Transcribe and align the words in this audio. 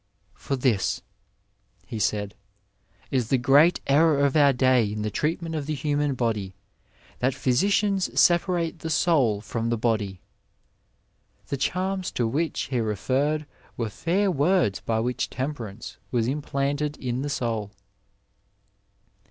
For 0.33 0.55
this,' 0.55 1.03
he 1.85 1.99
said,' 1.99 2.33
is 3.11 3.27
the 3.27 3.37
great 3.37 3.79
error 3.85 4.17
of 4.25 4.35
our 4.35 4.51
day 4.51 4.83
in 4.91 5.03
the 5.03 5.11
treatment 5.11 5.53
of 5.53 5.67
the 5.67 5.75
human 5.75 6.15
body, 6.15 6.55
that 7.19 7.35
physicians 7.35 8.09
sepa 8.09 8.47
rate 8.47 8.79
the 8.79 8.89
soul 8.89 9.41
from 9.41 9.69
the 9.69 9.77
body.'" 9.77 10.19
The 11.49 11.57
charms 11.57 12.11
to 12.13 12.27
which 12.27 12.61
he 12.61 12.79
referred 12.79 13.45
were 13.77 13.89
fair 13.89 14.31
words 14.31 14.79
by 14.79 14.99
which 14.99 15.29
temperance 15.29 15.97
was 16.09 16.27
im 16.27 16.41
planted 16.41 16.97
in 16.97 17.21
the 17.21 17.29
soul. 17.29 17.69